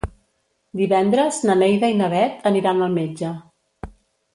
[0.79, 3.35] Divendres na Neida i na Bet aniran al metge.